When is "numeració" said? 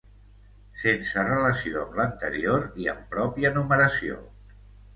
3.61-4.21